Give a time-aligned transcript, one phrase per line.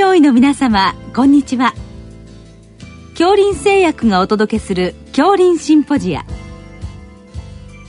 [0.00, 1.74] 上位の皆様こんにちは。
[3.10, 6.24] 恐林製薬がお届けする恐林シンポジア。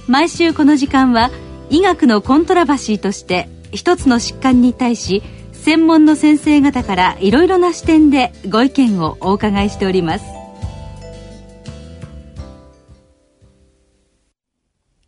[0.09, 1.31] 毎週この時間は
[1.69, 10.25] 医学のコントラバシーとして一つの疾患に対し専門の先生方からいろいろな視点でご意見をお伺いしております。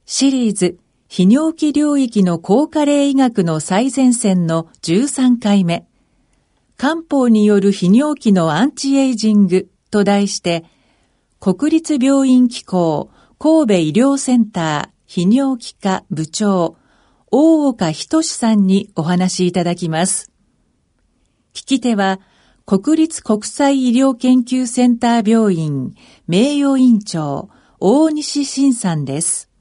[0.05, 0.77] シリーズ
[1.09, 5.85] 泌尿器領域の高加齢医学の最前線の13回目。
[6.77, 10.65] 漢方による泌尿器のアンチエイジングと題して、
[11.39, 13.09] 国立病院機構
[13.39, 16.77] 神戸医療センター泌尿器科部長、
[17.29, 20.31] 大岡仁さんにお話しいただきます。
[21.53, 22.19] 聞き手は、
[22.65, 25.93] 国立国際医療研究センター病院
[26.27, 27.49] 名誉院長、
[27.79, 29.52] 大西晋さんです。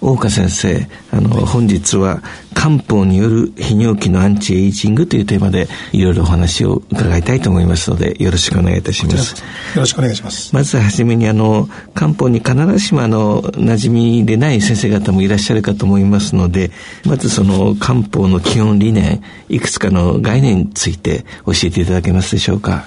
[0.00, 2.22] 大岡先生、あの、本日は
[2.54, 9.42] 漢方による泌尿器のアンチエイジングというテーマでいろいろお話を伺いたいと思いますので、よろしくお願いいたします。
[9.74, 10.54] よろしくお願いします。
[10.54, 16.70] まずはじめにあの、漢方に必ずしもあの、馴染みでない先生方もいらっしゃるかと思いますので、
[17.04, 22.86] まずその漢方の基本理念、いくつかの概念について教えていただけますでしょうか？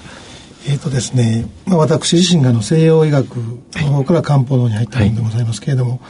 [0.66, 6.00] えっ、ー、とですね、まあ、私自身がの西洋医学の方から漢方の方に入ったものでございますけれども、はい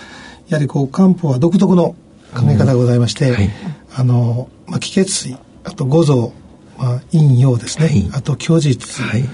[0.49, 1.95] やはりこう漢方は独特の
[2.35, 3.51] 考え方がございまして、うんはい、
[3.95, 6.33] あの、まあ、気血水あと五臓、
[6.79, 9.25] まあ、陰陽ですね、はい、あと虚実、はい、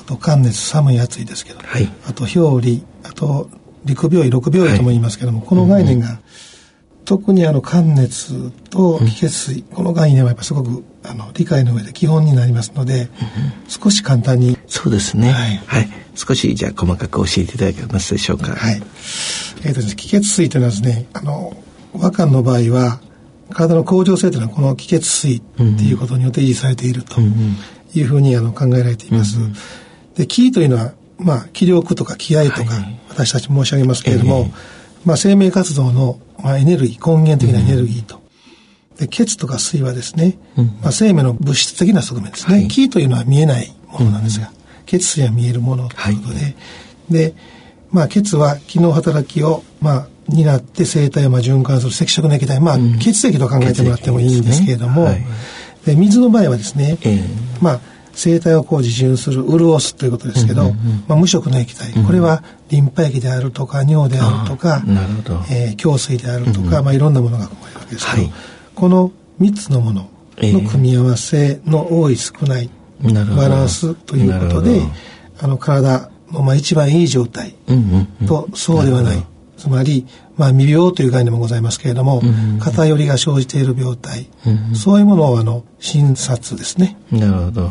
[0.00, 3.48] あと寒熱寒い暑いですけど、はい、あと表裏あと
[3.84, 6.18] 陸病位六病位とも言いますけども、この概念が、うん、
[7.04, 13.08] 特にあの寒熱と気血水、うん、この概念はやっぱすごくあの理解の上で基本になりますので、
[13.68, 14.58] 少し簡単に。
[14.66, 15.30] そうですね。
[15.30, 18.56] はい、はい、少しじゃあ細かく教えていただけますでしょうか。
[18.56, 18.82] はい
[19.64, 21.56] えーと、気血水というのはですねあの
[21.94, 23.00] 和漢の場合は
[23.50, 27.20] 体の恒常性というのはこの気血水っていうことによって維持されていると
[27.94, 29.38] いうふうにあの考えられています。
[30.16, 32.74] で気というのはまあ気力とか気合とか、
[33.08, 34.50] 私たち申し上げますけれども、
[35.04, 38.20] まあ、生命活動の、まあ、エネルギー根源的なエネルギーと。
[38.98, 40.38] で血とか水はですね、
[40.82, 44.50] まあ、生命の物質的な側面ですね、はい、気というのは見えないものなんですが、
[44.86, 46.54] 血水は見えるものということで、はい、
[47.10, 47.34] で
[47.90, 55.26] まあ、血は機能働きを、まあ、担って生体をまあ循環する赤色の液体、まあ、血液と考えてもらってもいいんですけれども、で、ね。
[55.86, 57.22] はい、水の場合はですね、えー、
[57.60, 57.80] まあ、
[58.12, 64.82] 生体をこう自循する潤すということですけど、うんうんうん、まあ、無色の液体、これはリンパ液であるとか尿であるとか、
[65.50, 68.32] えー、胸水であるとか、うんうん、まあ、いろんなものが含まれるわけですけど、はい、
[68.74, 72.70] この3つのものの組み合わせの多い少ない
[73.02, 74.80] バランスということで、
[75.38, 77.54] あの体のまあ一番いい状態
[78.26, 79.24] とそうではない。
[79.56, 80.06] つまり、
[80.36, 82.20] まあ、未病という概念もございますけれども、
[82.60, 84.28] 偏りが生じている病態、
[84.74, 86.98] そういうものをあの診察ですね。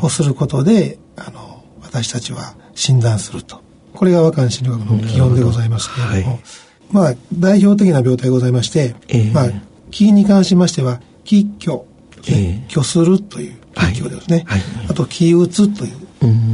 [0.02, 3.62] をすることであの私たちは診断すると。
[3.94, 6.44] これが和漢心理学の基本でございますけれども、はい、
[6.92, 9.50] まあ代表的な病態ございまして、えー、まあ
[9.92, 11.84] 気に関しましては気虚、
[12.28, 14.60] えー、虚するという気虚ですね、はい。
[14.60, 16.05] はい、あと気打つという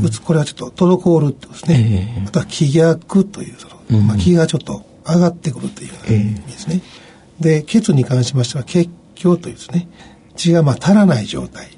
[0.03, 6.81] 打つこれはちょっと滞るってことですね、えー、あとは気逆というその、まあ、気がちょっと上がってくるという意味ですね、
[7.39, 9.87] えー、で血に関しましては血虚というですね。
[10.35, 11.69] 血がまあ足らない状態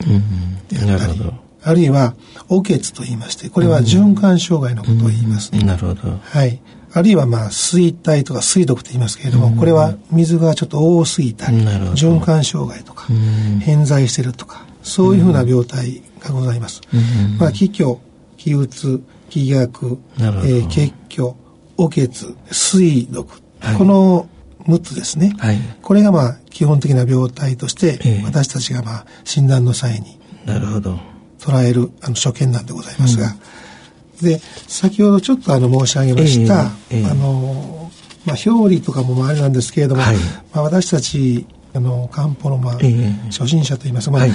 [0.70, 2.14] であったり、うん、あるいは
[2.50, 6.20] お血と言いましてこれは循環障害のことを言いますね、うん、なるほど。
[6.22, 6.62] はい。
[6.96, 13.08] あるいはまあ水体とか水毒と言いますけれども、これは水がちょっと多すぎたり、循環障害とか、
[13.62, 16.82] 偏在してるとか、そういうふうな病態がございます。
[17.40, 17.98] まあ、気虚、
[18.38, 21.34] 気うつ、気逆、えー、血虚、
[21.78, 24.30] お血、水毒、はい、この
[24.68, 31.00] 6つですね、はい、これがまあ基本的な病態として、私たちがまあ診断の際になるほど。
[31.40, 33.36] 捉えるあの所見なんでございますが、
[34.22, 37.92] うん、で先ほどちょっとあの申し上げました、えーえー、あの
[38.26, 40.16] まあ、表裏とかもあれなんですけれども、はい、
[40.54, 42.74] まあ、私たちあの漢方のまあ、
[43.26, 44.28] 初心者といいますか、まあ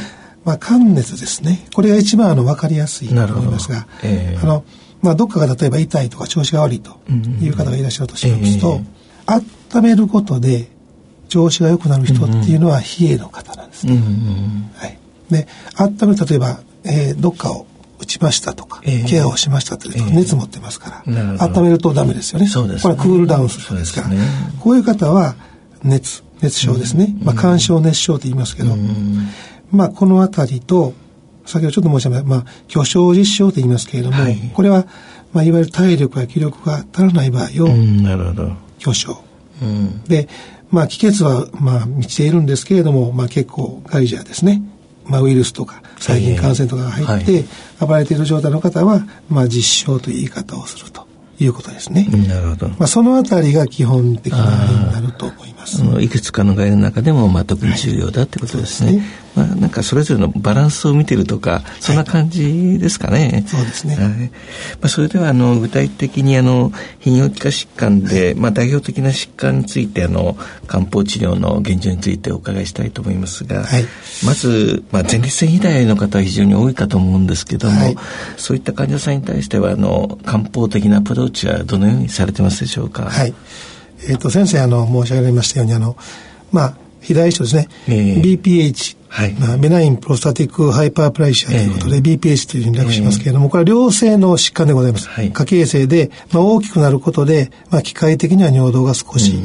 [0.44, 1.66] まあ、寒熱ですね。
[1.74, 4.64] これが一番あの分かりやすいと思いますが、えー、あの、
[5.02, 6.98] まあ、どっかが例えば痛いとか調子が悪いと
[7.40, 8.80] いう方がいらっしゃるとしますと、
[9.28, 9.42] えー、
[9.76, 10.68] 温めることで
[11.28, 14.00] 調子が良くなる人っていうのは冷えの方なんですね。
[14.76, 14.98] はい。
[15.30, 15.46] で、
[15.76, 17.66] 温める例えば、えー、どっかを
[18.00, 22.46] 打ちましたとか、えー、ケアをしましたというと熱持ってますから、温めるとダメですよね。
[22.46, 23.76] そうです、ね、これはクールダウンする。
[23.76, 24.18] んですから、ね、
[24.60, 25.34] こういう方は
[25.82, 27.14] 熱、熱症ですね。
[27.22, 28.76] まあ、干渉熱症と言いますけど、
[29.70, 30.94] まあ、このあたりと、
[31.44, 34.86] 先ほどちょっと申し上げた、まあ、巨匠実証と言いますけれども、はい、これは、
[35.32, 38.52] まあ、いわゆる体力や気力が足らない場合を、なるほど。
[38.78, 39.22] 巨匠。
[39.62, 40.28] うん、で、
[40.70, 44.62] まあ、気血は、まあ、満ちているんですけれども、まあ、結構、ガイジャーですね。
[45.06, 47.44] まあ、ウイルスとか細菌感染とかが入って、
[47.80, 51.08] 暴れている状態の方は、まあ、実証という言い方をすると。
[51.40, 52.04] いうことですね。
[52.26, 52.68] なるほど。
[52.68, 55.82] まあ、そのあたりが基本的な例になると思います。
[56.00, 58.90] いくつかの概念の中でも、まあ、特に重要だってことですね。
[58.90, 59.02] はい、
[59.34, 63.30] まあ、なんかそれぞれのバランスを見てるとか、そんな感じですかね。
[63.32, 63.94] はい、そうですね。
[63.96, 64.30] はい、ま
[64.82, 66.70] あ、それでは、あの、具体的に、あの、
[67.00, 70.36] 泌尿器科疾患で、まあ、代表的な疾患について、あの、
[70.66, 73.86] 漢方治療の現状についてお伺いしたいと思いますが、はい、
[74.24, 77.96] まず、まあ、前立腺肥大の方は非常に多いかと思うんですけども、はい、
[78.36, 83.04] そういった患者さんに対しては、あの、漢方的なアプローチはどのようにされてますでしょうか？
[83.04, 83.34] はい。
[84.08, 85.96] えっ、ー、と、先生、あの、申し上げましたように、あの、
[86.52, 89.32] まあ、肥大症ですね、えー、BPH、はい。
[89.34, 95.08] まあ、 benign prostatic hyperplasia ということで、えー、BPH というふうに略しますけれども、これは良性の疾患でございます。
[95.08, 99.38] はい、過形成で、まあ、大きくなることで、まあ、機械的には尿道が少し、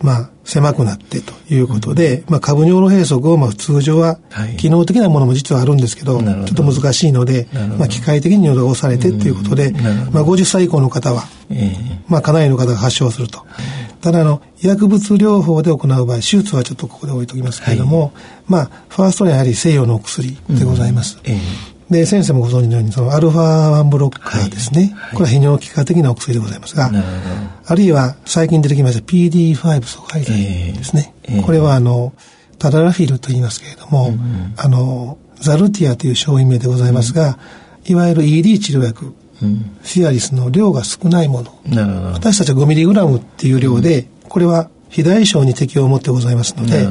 [0.00, 4.18] まあ、狭くなってということで、まあ、下部尿路閉塞を、まあ、通常は、
[4.58, 7.48] 機能的なものも実はあるんですけど、ちょっと難しいので、
[7.78, 9.72] まあ、機械的に尿道が押されてということで、
[10.12, 11.24] まあ、50歳以降の方は、
[12.08, 13.44] まあ、かなりの方が発症すると。
[14.06, 18.12] ただあの薬物療法で行う場合手術はちょっとここで置いときますけれども、はい、
[18.46, 21.18] まあファーストはやはり西洋のお薬でございます。
[21.24, 26.92] うんえー、で先生もご存知のようにそのアルファ1ブロッカーですね、はい、これは泌尿器科的なお薬でございますが
[27.66, 32.12] あるいは最近出てきました PD5 阻害剤ですね、えーえー、これはあの
[32.60, 37.40] タダラフィルと言いますけれども、うん、あのザルティアという商品名でございますが、
[37.84, 39.14] うん、いわゆる ED 治療薬うん、
[39.82, 42.12] シアリスの量が少ないもの。
[42.12, 46.86] 私たちは 5mg っていう量で、これは肥大症に適用を持ってございますので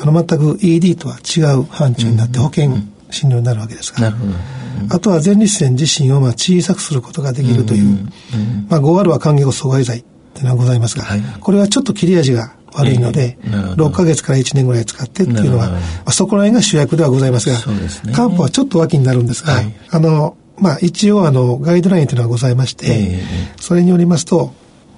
[0.00, 2.70] あの全く ED とは違う範疇になって保険
[3.10, 4.14] 診療になるわけですから、
[4.90, 8.08] あとは前立腺自身をまあ小さくすることができるという、
[8.68, 17.56] まあ、5R は還元阻害剤っていうのはございますが、はい、これはちょっと切れ味が悪いので、えー、6ヶ月から1年ぐらい使ってっていうのは、まあ、そこら辺が主役ではございますが、
[18.12, 24.52] 漢方はちょっと脇になるんですが、はい、あの、まあ一応あのガイドラインというのがございまして、えー、それによりますと、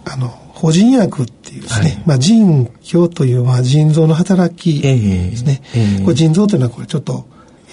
[0.05, 5.62] あの、補人薬っていうですね、はい、まあ腎虚というまあ腎臓の働きですね。
[6.05, 7.27] これ腎臓というのはこれちょっと、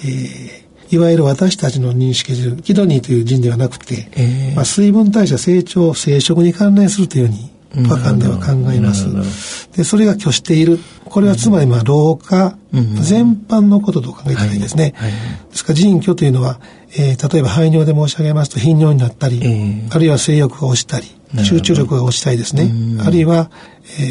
[0.05, 7.51] えー、いわゆる私たちの認識するキドニーという腎ではなくて、えー、まあ、水分代謝成長生殖に関連するというように
[7.85, 9.69] 和漢では考えます。
[9.75, 10.79] で、それが拒している。
[11.05, 14.93] これはつまりまあ老化全般のことと考えたらいいですね。
[15.49, 16.59] ですから腎虚というのは、
[16.97, 21.07] えー、例えば排尿で申し上げますと頻尿になったり、えー、あるいは性欲が落ちたり、
[21.43, 22.71] 集中力が落ちたりですね。
[23.05, 23.51] あるいは、
[23.99, 24.03] え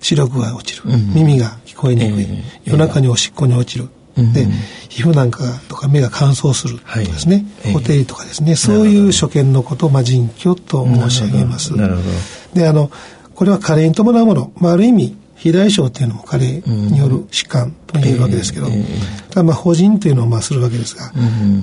[0.00, 0.84] ー、視力が落ちる。
[1.14, 2.26] 耳が聞こえにくい。
[2.64, 3.88] 夜中におしっこに落ちる。
[4.32, 4.46] で、
[4.88, 11.76] 皮膚なんかとか目が乾燥するとかですね、はい、ホテルとかですね、そういう所見のことを、まあ、腎虚と申し上げます。
[11.76, 12.08] なるほど。
[12.54, 12.90] で、あの、
[13.34, 18.66] これは加齢に伴うもの、まあ、ある意味、肥大症っていうのも加齢による疾患と言えるわけですけど、
[19.30, 21.12] ただまあ、法人というのをまあするわけですが、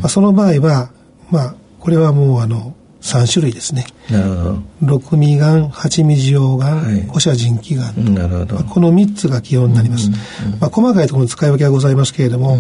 [0.01, 0.89] まあ、その場合は、
[1.30, 2.75] まあ、これはもうあの、
[3.07, 3.86] 3種類ですね。
[4.09, 4.57] なるほど。
[4.81, 8.13] 六味がん、八味塩がん、五社腎気がん。
[8.13, 8.56] なるほど。
[8.56, 10.09] まあ、この3つが基本になります。
[10.59, 12.57] まあ、細かいところの使い分けはございますけれども、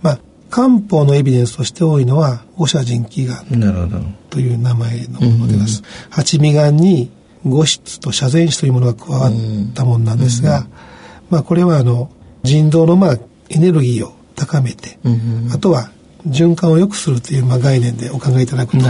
[0.00, 0.18] まあ、
[0.50, 5.82] 漢方のエビデンスとして多いのは、五社腎気がんという名前のものです。
[6.10, 7.10] 八味がんに
[7.44, 9.32] 五質と遮前質というものが加わっ
[9.74, 10.66] たものなんですが、
[11.30, 12.10] まあ、これはあの、
[12.44, 13.18] 腎臓のまあ、
[13.50, 14.98] エネルギーを高めて、
[15.52, 15.90] あとは
[16.28, 18.84] 循環を良くするという、まあ、概念でお考えいただくと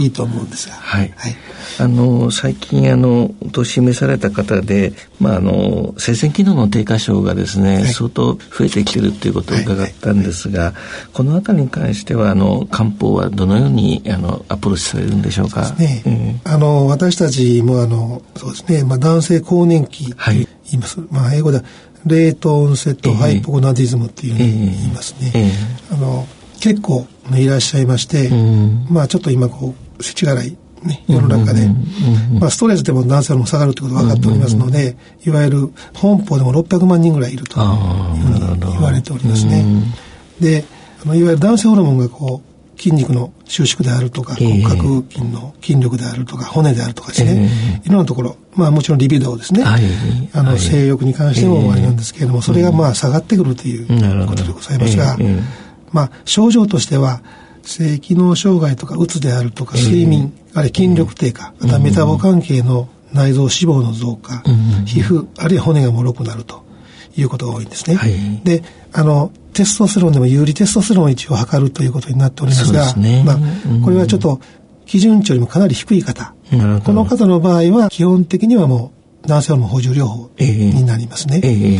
[0.00, 0.74] いいと思うんですが。
[0.74, 1.12] はい。
[1.16, 1.36] はい、
[1.78, 10.74] あの、最近、あの、お年召された方で、まあ、あの、生鮮機能の低下症がですね、はい、相当増えてきてるということを伺ったんですが、
[11.12, 15.70] このあたりに関しては、あの、漢方はどのように、あの、アプローチされるんでしょうか？
[15.78, 21.00] ね、うん、あの、私たちも、あの、そうですね、まあ、男性更年期と言います。
[21.00, 21.64] はい、まあ、英語では、
[22.06, 25.32] レートオンセットハイポゴナディズムっていうふうに言いますね。
[25.34, 26.26] えーえー、あの
[26.60, 31.68] 結構いらっしゃいまして、うん、まあちょっと今こう、世知辛い、ね、世の中で、
[32.38, 39.64] まあストレスでも男性も下がるということが分かっておりますので、いわゆる本邦でも600万人ぐらいいるというふうに言われておりますね。
[40.38, 40.64] で、
[41.02, 42.50] あのいわゆる男性ホルモンがこう、
[42.80, 47.50] 筋肉の収縮であるとか、骨格筋の筋力であるとか、骨であるとかですね、
[47.82, 49.82] えー、いろんなところ、まあもちろんリビドーですね、はい、
[50.32, 53.86] あの、性欲に関しても終わりなんですけれども、それがまあ下がってくるという
[54.26, 57.22] ことでございますが、えーまあ、症状としては、
[57.62, 66.64] 性機能障害とか、うつであるとか、睡眠、えー、あるいは筋力低下、またメタボ関係の内臓脂肪の増加、うん、皮膚、あるいは骨が脆くなると
[67.16, 67.96] いうことが多いんですね。
[67.96, 73.38] はい、で、あの、テストステロンでも有利テストステロンを一応測るということになっておりますが、ね、まあ、
[73.84, 74.40] これはちょっと
[74.86, 76.34] 基準値よりもかなり低い方、
[76.84, 78.92] この方の場合は基本的にはも
[79.24, 81.40] う男性ホルモン補充療法になりますね。
[81.42, 81.78] えーえ。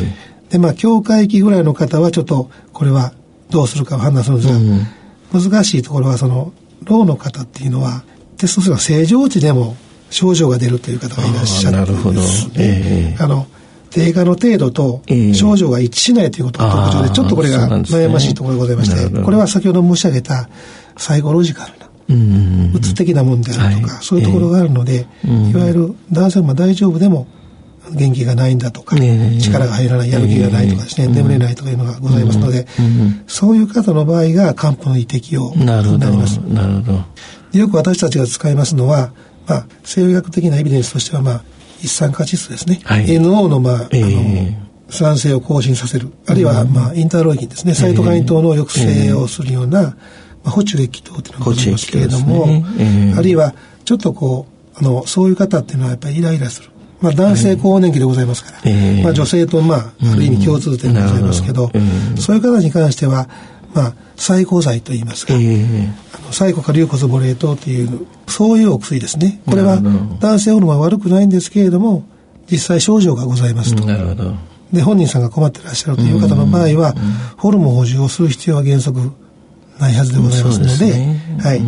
[0.49, 3.13] ー、で、まあ、境界期ぐらいの方はちょっとこれは
[3.51, 6.53] どうするかを判断するんですが、うん、難しいところはその
[6.85, 8.03] ローの方っていうのは
[8.37, 9.77] テストステロン正常値でも
[10.11, 12.49] 症状が出るという方がいらっしゃるんです。
[12.49, 12.55] ね。
[12.59, 13.47] えー、あの
[13.91, 15.03] 低下の程度と
[15.35, 20.49] 症状が一致しないということが特徴で、ちょっとこれが悩ましいところでございまして、これは先ほど申し上げた
[20.97, 21.87] サイコロジカルな、
[22.73, 27.27] うつ的なもんであるとか、そういうところがあるので、いわゆる男性も大丈夫でも
[27.93, 32.67] 元気がないんだとか、力が入らない、やる気がないとかですね、眠れないとかいうのがございますので、
[33.27, 36.39] そういう方の場合が漢方の胃適用になります。
[36.39, 37.59] なるほど。
[37.59, 39.13] よく私たちが使いますのは、
[39.47, 41.45] まあ、生理学的なエビデンスとしては、まあ、
[41.83, 42.81] 一酸化窒素ですね。
[42.85, 46.13] はい、NO の、まあ、えー、あの、酸性を更新させる。
[46.27, 47.75] あるいは、まあ、インターロイキンですね。
[47.75, 49.97] サイトカイン等の抑制をするような、ま
[50.47, 52.65] あ、補充液等というのがございますけれども、ね。
[52.79, 56.70] えー、あるいは、ちょっとこう、あの、そういう方っていうのはやっぱりイライラする。
[57.01, 59.79] まあ、男性更年期でございますから、えー、まあ、女性と、まあ、
[60.13, 63.29] ある意味共通点でございますけど、うん、そういう方に関しては、
[63.75, 69.41] まあ、細胞剤と言いますか、えー、あの細胞化硫骨ボレートというそういうお薬ですね。
[69.47, 69.81] これは
[70.21, 72.05] 男性ホルモンは悪くないんですけれども
[72.51, 73.85] 実際症状がございますと。
[73.85, 74.35] なるほど。
[74.73, 76.95] で本人さんが困ってらっしゃるという方の場合は、
[77.37, 79.11] ホルモン補充をする必要は原則
[79.81, 81.61] ないはずでございますので、ね、はい、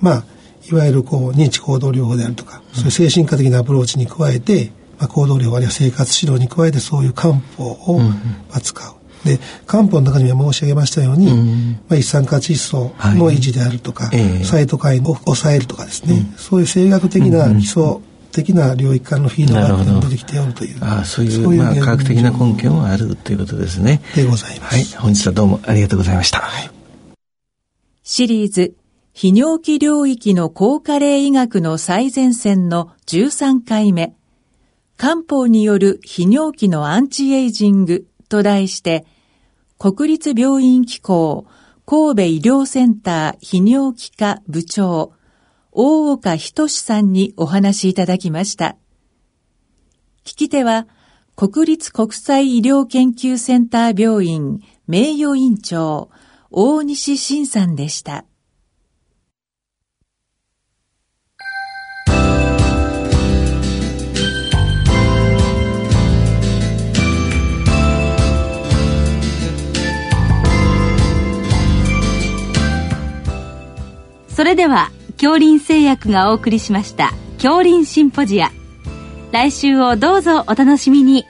[0.00, 0.24] まあ
[0.70, 8.14] いわゆるこう認知行動療法であるとか、そういう精神科的なアプローチに加えて、まあ、行動療法あるいは生活指導に加えてそういう漢方を、ま
[8.52, 9.00] あ、使う。
[9.24, 17.98] で漢方の中には申し上げましたように、うん、まあ、一酸化窒素の維持であるとか、はい、サイトカインを抑えるとかですね、うん、そういう生学的な基礎
[18.32, 24.00] 的な領域からのフィードバックが出てきておるというあそういうそういう、まあ、科学的な根拠もあるということですね。
[24.14, 26.70] でございます、はい、本日はどうもありがとうございました、はい、
[28.02, 28.74] シリーズ
[29.14, 34.14] 泌尿器領域の高加齢医学の最前線の13回目
[34.96, 39.06] 漢方による泌尿器のアンチエイジングと題して、
[39.78, 41.46] 国立病院機構
[41.86, 45.12] 神戸医療センター泌尿器科部長、
[45.72, 48.76] 大岡仁さんにお話しいただきました。
[50.24, 50.86] 聞き手は、
[51.34, 56.10] 国立国際医療研究センター病院名誉院長、
[56.50, 58.26] 大西晋さんでした。
[74.60, 78.50] では恐林製薬がお送りしました恐林シンポジア。
[79.32, 81.24] 来週をどうぞお楽しみに。